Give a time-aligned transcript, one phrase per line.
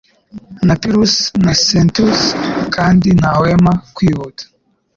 [0.65, 2.19] na Pirusi na Sextus
[2.75, 4.43] kandi ntahwema kwihuta